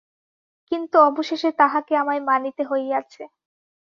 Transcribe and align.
কিন্তু 0.71 0.95
অবশেষে 1.01 1.49
তাঁহাকে 1.59 1.93
আমায় 1.97 2.21
মানিতে 2.21 2.63
হইয়াছে। 2.63 3.21